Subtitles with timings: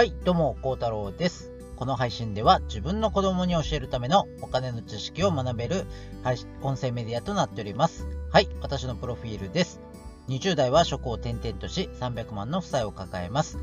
[0.00, 1.52] はい、どうも、孝太郎です。
[1.76, 5.84] この配信では自分の子供に教えるためのお金の知識を学べる
[6.24, 8.06] 配信音声メディアとなっております。
[8.30, 9.78] はい、私のプロフィールです。
[10.28, 13.58] 20代は職を転々とし300万の負債を抱えます。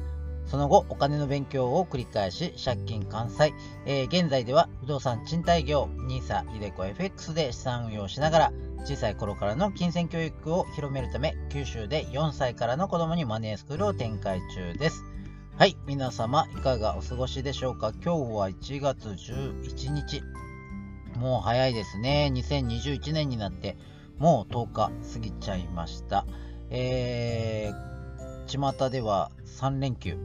[0.45, 3.55] その後、お金の勉強を繰り返し、借金完済。
[3.87, 8.53] えー現在では不動産賃貸業、NISA、イデコ FX で資産運用しながら、
[8.85, 15.03] 小さい頃からの金銭教育を広めるため、九州で4歳からの子供にマネースクールを展開中です。
[15.57, 17.91] はい、皆様、いかがお過ごしでしょうか？
[17.91, 20.21] 今日は1月11日。
[21.15, 22.29] もう早いですね。
[22.31, 23.75] 2021年になって、
[24.19, 26.27] もう10日過ぎちゃいました。
[26.69, 30.19] えー、巷では3連休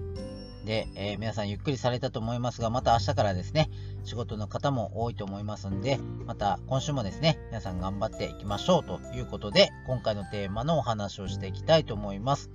[0.67, 3.71] で、えー皆さんゆっくりされたと思いますが、また明日からですね、
[4.05, 12.51] 仕事の方も多いと思いますんで、また今週もですね、皆さん頑張っていきましょうということで、今回のテーマのお話をしていきたいと思います。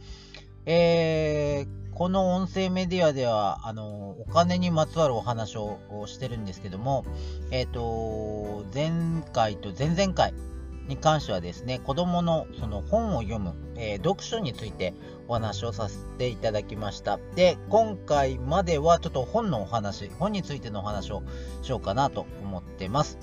[0.68, 7.04] えーこの音声メディアでは、あの、お金にまつわるお話をしてるんですけども、
[7.50, 8.92] えっ、と、前
[9.34, 10.32] 回と前々回
[10.88, 14.94] に関してはですね、子供のその本を読む、えー読書について
[15.28, 17.20] お話をさせていただきました。
[17.34, 21.24] で、今回まではちょっと本のお話、本についてのお話を
[21.64, 23.18] しようかなと思ってます。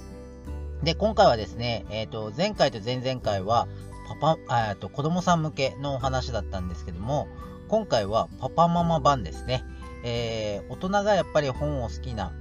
[0.82, 3.68] で、今回はですね、えっ、と、前回と前々回は、
[4.06, 7.26] パパ、えっと、子供さん向けのお話だったんですけども、
[7.68, 9.64] 今回はパパママ版ですね。
[10.04, 12.32] えー大人がやっぱり本を好きな、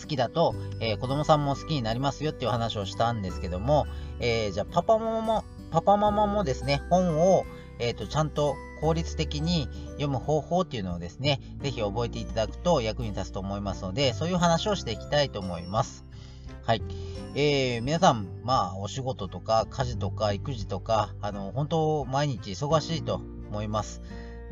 [0.00, 3.86] 好きだと、えー子供さんも好きになりますよっていう話をしたんですけども、
[4.20, 7.44] えーじゃあパパママも、パパママもですね、本を、
[7.78, 16.04] えーと、ちゃんと効率的に読む方法っていうのをですね、ぜひ覚えていただくと役に立つと思いますので、そういう話をしていきたいと思います。
[16.64, 16.82] はい。
[17.34, 24.00] えー皆さん、まあ、お仕事とか、家事とか、育児とか、あの、本当、毎日忙しいと思います。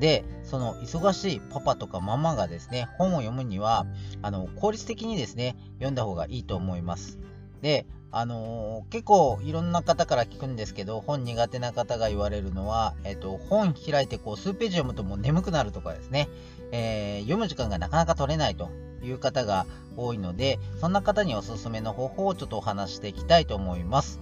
[0.01, 3.87] で、その忙しいパパとかママがですね、本を読むには、
[4.23, 7.21] あの、効率的にですね、読んだ方がいいと思います。
[7.63, 16.29] で、あのー結構いろんな方から聞くんですけど、本苦手な方が言われるのは、えっ、と、本開いてこう数ページ読むともう眠くなるとかですね、
[16.73, 18.69] えー読む時間がなかなか取れないと
[19.03, 19.67] いう方が
[19.97, 24.21] 多いので、そんな方におすすめの方法をちょっとお話していきたいと思います。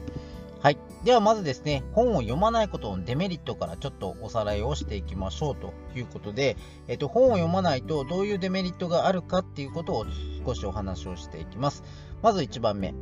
[0.61, 0.79] はい。
[1.05, 6.57] ではまずですね、本を読まないことのデメリットからちょっとおさらいをしていきましょうということで、
[6.89, 10.07] えっと、本を読まないとどういうデメリットがあるかっていうことを
[10.45, 11.85] 少しお話をしていきます。
[12.23, 12.93] まず1番目、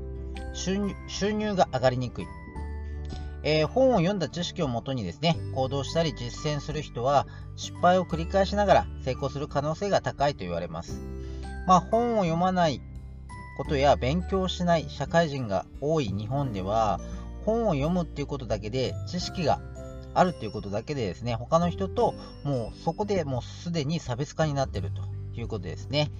[0.52, 2.26] 収入収入が上がりにくい。
[3.42, 11.00] えー本を読んだ知識をもとにですね、行動したり実践する人は失敗を繰り返しながら成功する可能性が高いと言われます。
[11.66, 12.80] まあ、本を読まない
[13.56, 17.00] ことや勉強しない社会人が多い日本では、
[17.44, 19.60] 本を読むっていうことだけで知識が
[20.14, 25.02] あるっていうことだけでですね、他の人ともうそこでもうすでに差別化になっていると
[25.38, 26.10] いうことですね。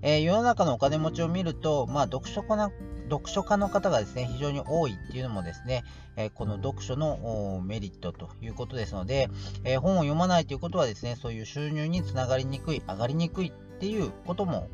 [0.00, 2.70] えー世の中のお金持ちを見ると、まあ、読書家な
[3.10, 5.82] 読書家の方がですね、非常に多いっていうのもですね、
[6.16, 9.28] えこの読書のメリットということですので、
[9.64, 14.68] え本を読まないということはですね、そういう収入につながりにくい、上がりにくいっていうことも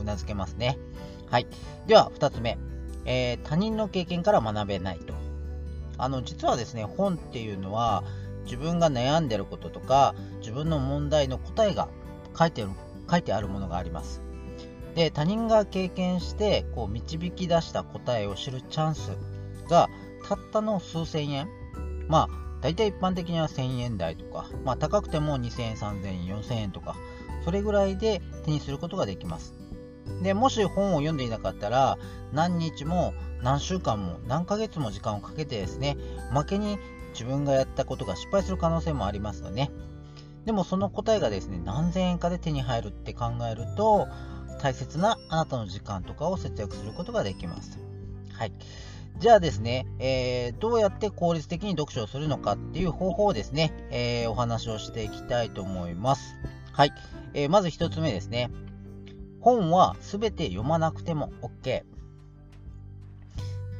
[0.00, 0.78] うなずけますね。
[1.30, 1.46] はい。
[1.86, 2.58] では、2つ目、
[3.06, 5.14] えー他人の経験から学べないと。
[5.96, 8.04] あの、実はですね、本っていうのは、
[8.44, 11.88] 自分が悩んでることとか、自分の問題の答えが
[12.38, 12.68] 書いてる
[13.10, 14.20] 書いてあるものがあります。
[14.94, 19.12] で、他人が経験して、こう、導き出した答えを知るチャンス
[19.70, 19.88] が、
[20.28, 21.48] たったの数千円。
[22.08, 26.96] まあ、大体一般的には1000円台とか、まあ、高くても2000円、3000円、4000円とか、
[27.44, 29.54] それぐらいで手にすることができます。
[30.22, 31.98] で、もし本を読んでいなかったら、
[32.32, 35.96] 何日も何週間も何ヶ月も時間をかけてですね、
[36.30, 36.78] おまけに
[37.12, 39.70] 自分がやったことが失敗する可能性もありますよね。
[40.44, 44.08] でもその答えがですね、何千円かで手に入るって考えると、
[44.60, 47.78] 大切なあなたの時間とかを節約することができます。
[48.32, 48.52] はい。
[49.18, 56.36] じゃあですね、えーどうやって効率的に読書をするのかっていう方法をですね、えーお話をしていきたいと思います。
[56.72, 56.92] はい。
[57.34, 58.50] えーまず一つ目ですね。
[59.40, 61.82] 本はすべて読まなくても OK。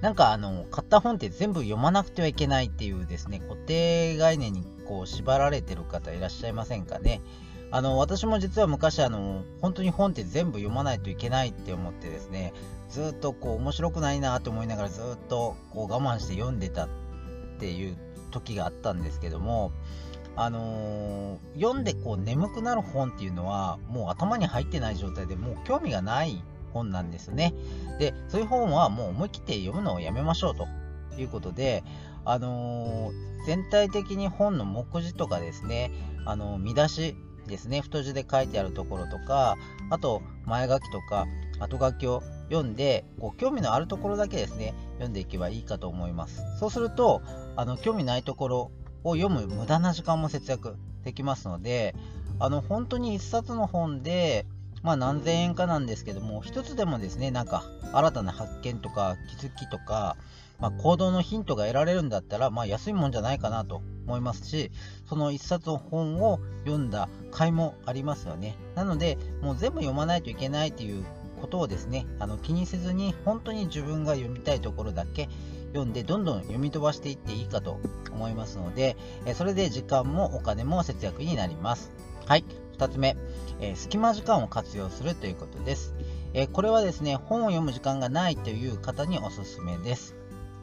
[0.00, 7.20] なんかあの、買った本って全部読まなくてはいけないっていうですね、固定概念にこう縛られてる方いらっしゃいませんかね。
[7.70, 12.54] あの、私も実は昔あの、本当に本って全部読まないといけないって思ってですね、
[12.88, 16.88] ずっとこう面白くないなと思いながらずっとこう我慢して読んでたっ
[17.60, 17.96] ていう
[18.30, 19.70] 時があったんですけども、
[20.36, 26.42] あのー読んでこう眠くなる本っていうのはもう頭に入ってない状態でもう興味がない
[26.72, 27.54] 本なんですね。
[27.98, 30.68] で、そういう本はもう思い切って読むのをやめましょうと
[31.20, 31.84] いうことで、
[32.24, 35.90] あのー全体的に本の目次とかですね、
[36.26, 37.16] あの見出し
[37.46, 39.56] ですね、太字で書いてあるところとか、
[39.88, 41.26] あと前書きとか
[41.58, 46.42] 後書きを読んで、こう興味のあるところだけですね、読んでいけばいいかと思います。
[46.58, 47.22] そうすると、
[47.56, 48.70] あの興味ないところ
[49.04, 51.94] を読む無駄な時間も節約できますので、
[52.38, 54.46] あの本当に1冊の本で、
[54.82, 60.16] まあ何千円かなんですけども、一つでもですね、なんか新たな発見とか気づきとか、
[60.58, 64.70] まあ、行動のヒントが得られるんだったら、まあ安いもんじゃないかなと思いますし、
[65.08, 68.56] その一冊の本を読んだ甲斐もありますよね。
[68.74, 71.04] なので、もう全部読まないといけないという
[71.40, 75.28] ことをですね、あの気にせずに、本当に自分が読みたいところだけ
[75.72, 77.78] 読んで、どんどん読み飛ばしていっていいかと
[78.12, 78.96] 思いますので、
[79.26, 81.92] えそれで時間もお金も節約になります。
[82.26, 82.44] はい、
[82.78, 83.16] 2つ目、
[83.60, 85.94] えー、隙間時間を活用するということです。
[86.32, 90.14] えー、これはですね、本を読む時間がないという方におすすめです。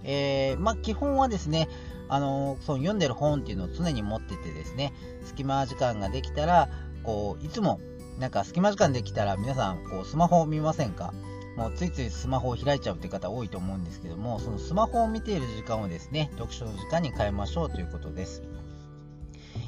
[0.03, 1.67] えー、まあ、基本はですね、
[2.09, 4.93] あのその読んでる本っていうのを常に持っててですね、
[5.25, 6.69] 隙間時間ができたら、
[7.03, 7.79] こう、いつも、
[8.17, 11.13] なんか隙間時間できたら皆さん、こう、スマホを見ませんか？
[11.57, 18.43] もうついついスマホを開いちゃうって方多いと思うんですけども、そのスマホを見ている時間をですね、読書の時間に変えましょうということです。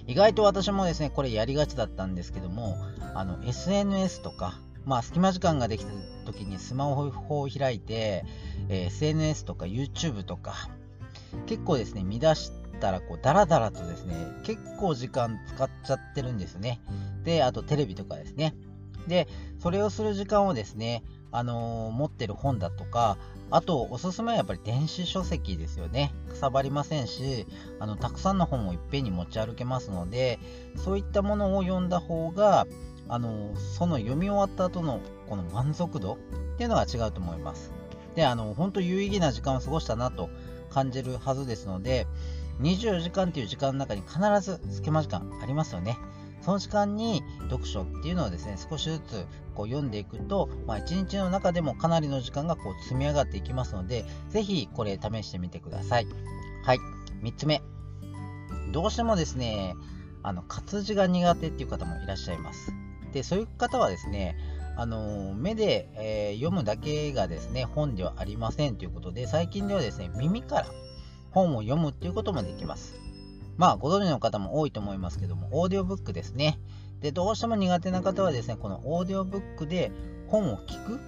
[0.05, 2.77] 意外と私もですね、これやりがちだったんですけども、
[3.15, 5.91] あの、SNS とか、まあ、隙間時間ができた
[6.25, 8.23] 時にスマホを開いて、
[8.69, 10.69] え、SNS とか YouTube とか、
[11.47, 16.81] 結構ですね、見出したら、こう、ダラダラとですね、結構時間使っちゃってるんですね。
[17.23, 18.55] で、あとテレビとかですね。
[19.07, 19.27] で、
[19.59, 23.17] それをする時間をですね、あのー、持ってる本だとか、
[23.51, 26.13] あと、おすすめはやっぱり電子書籍ですよね。
[26.29, 27.47] かさばりませんし、
[27.79, 30.39] あの、たくさんの本をいっぺんに持ち歩けますので、
[30.75, 32.67] そういったものを読んだ方が、
[33.07, 36.17] あの、その読み終わった後のこの満足度っ
[36.57, 37.73] ていうのが違うと思います。
[38.15, 40.29] で、あの、本当有意義な時間を過ごしたなと
[40.69, 42.05] 感じるはずですので、
[42.61, 45.97] 24時間っていう時間の中に必ず隙間時間ありますよね。
[46.49, 56.07] その時間に読書っていうのをですね、少しずつこう読んでいくと、まあ、1日の中でもかなりの時間がこう積み上がっていきますので、ぜひこれ試してみてください。
[56.63, 56.79] はい。
[57.21, 57.61] 3つ目。
[58.71, 59.75] どうしてもですね、
[60.23, 62.73] あの活字が苦手っていう方もいらっしゃいます。
[63.13, 64.35] で、そういう方はですね、
[64.75, 70.65] あの目で、えー、読むだけがですね、本ではありませんということで、最近ではですね、耳から
[71.29, 73.08] 本を読むっていうこともできます。
[73.59, 76.57] まあ、ご存知の方も多いと思いますけども、オーディオブックですね。
[77.01, 79.91] で、どうしても苦手な方はですね、このオーディオブックで
[80.27, 81.01] 本を聞く、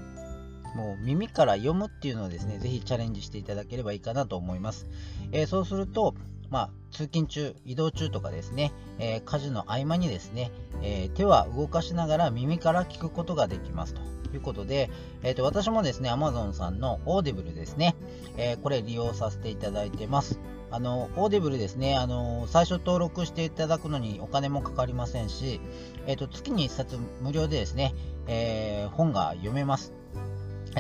[0.76, 4.86] もう耳から読むっていうのをですね、ぜひチャレンジしていただければいいかなと思います。
[5.32, 6.14] えー、そうすると、
[6.50, 10.52] まあ、通勤中、移動中とかですね、えー、家事の合間にですね、
[10.82, 14.02] えー、手は動かしながら耳から聞くことができますと
[14.36, 14.90] いうことで、
[15.24, 17.96] えーと、私もですね、Amazon さんの Audible ですね、
[18.36, 20.38] えこれ利用させていただいてます。
[20.72, 25.60] あの、 Audible ですね、あの、最初登録していただくのにお金もかかりませんし、
[26.08, 27.94] えっ、ー、と、月に1冊無料でですね、
[28.28, 29.94] えー、本が読めます。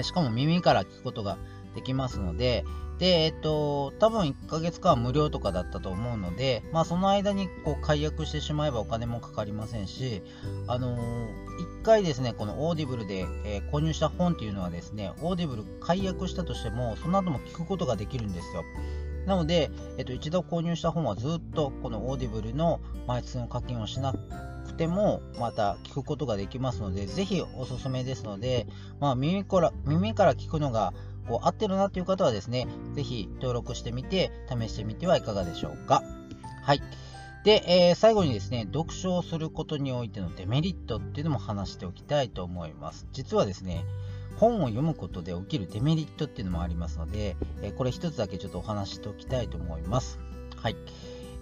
[0.01, 1.37] しかも耳から聞くことが
[1.75, 2.63] できますので、
[2.99, 10.21] で、えっ、ー、と、多分1ヶ月間無料とかだったと思うので、まあその間にこう解約してしまえばお金もかかりませんし、
[10.67, 18.63] あの、1回ですね、この Audible で、え、購入した本っていうのはですね、 Audible 解約したとしても、その後も聞くことができるんですよ。
[19.25, 28.67] なので、えっと、一度購入した本はずっとこの Audible の毎月の課金をしなくてもまた聞くことができますので、ぜひおすすめですので、
[28.99, 30.93] まあ、耳から耳から聞くのが
[31.27, 36.03] こう合ってるなという方はですね、ぜひ登録してみて試してみてはいかがでしょうか。
[36.63, 36.81] はい。
[37.43, 43.07] で、えー、最後にですね、読書をすることにおいてのデメリットっていうのも話しておきたいと思います。
[43.13, 43.83] 実はですね、
[44.37, 50.19] 本を読むことで起きるデメリットっていうのもありますので、えこれ一つだけちょっとお話しておきたいと思います。
[50.55, 50.75] はい。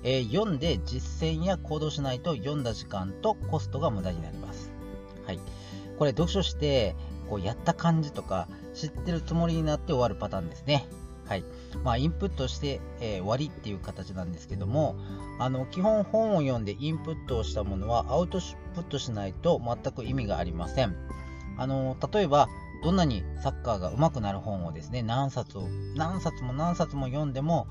[0.03, 4.71] えー、読んで実践や行動しないと読んだ時間とコストが無駄になります。
[5.25, 5.39] はい。
[5.97, 6.95] これ読書して
[7.29, 10.87] こうやった感じとか知ってるつもりになって終わるパターンですね。
[11.29, 11.43] はい。
[11.83, 14.95] まあ、インプットして、えー、終わりっていう形なんですけども、
[15.37, 18.39] あの、基本本を読んでインプットをしたものはアウト
[18.73, 20.95] プットしないと全く意味がありません。
[21.57, 22.49] あの、例えば、
[22.83, 27.67] どんなにサッカーが上手くなる本をですね、何冊を、何冊も何冊も読んでも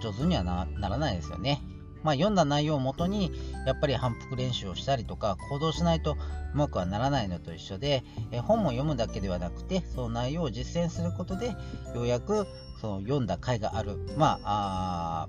[0.00, 1.62] 上手にはならないですよね。
[2.02, 3.30] まあ、読んだ内容をもとに、
[3.66, 6.16] やっぱり反復練習をしたりとか、行動しないと
[6.54, 11.56] うまくはならないのと一緒で、え本も読むだけではなくて、その内容を実践することで、
[11.94, 12.46] ようやく
[12.80, 15.28] その読んだ甲斐がある、まあ、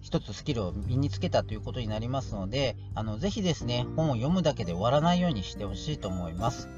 [0.00, 6.68] 一つスキルを身につけたということになりますので、あのぜひですね、本を読むだけで終わらないようにしてほしいと思います。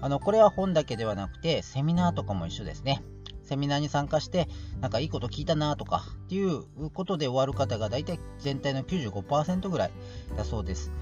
[0.00, 3.02] あの、これは本だけではなくて、セミナーとかも一緒ですね。
[3.42, 4.48] セミナーに参加して、
[4.80, 9.90] なんかいいこと聞いたなとかっていうことで終わる方が大体全体の95%ぐらい
[10.36, 10.92] だそうです。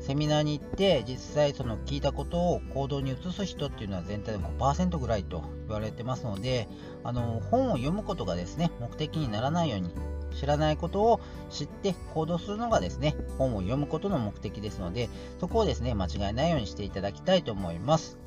[0.00, 6.68] セミナーに行って実際その聞いたことを行動に移す人っていうのは全体で5%ぐらいと言われてますので
[7.04, 9.90] あの本を読むことがですね目的にならないように
[10.34, 11.20] 知らないことを
[11.50, 15.08] 知って行動するのがですね本を読むことの目的ですので
[15.40, 18.18] そこをですね間違えないようにしていただきたいと思います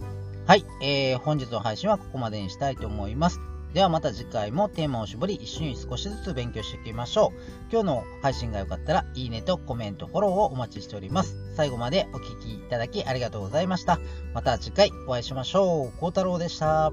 [0.49, 3.39] はい、えー、本日の配信はここまでにしたいと思います
[3.75, 7.39] ではまた次回もテーマを絞り一緒に少しずつ勉強していきましょう。
[7.71, 11.35] 今日の配信が良かったらいいねとコメント、フォローをお待ちしております。
[11.55, 13.99] 最後までお聴きいただきありがとうございました。
[14.33, 15.99] また次回お会いしましょう。
[15.99, 16.91] 孝太郎でした。